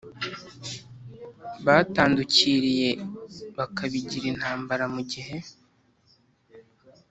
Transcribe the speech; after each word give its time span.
batandukiriye 1.65 2.89
bakabigira 3.57 4.25
intambara 4.33 4.83
mu 4.93 5.01
gihe 5.11 5.37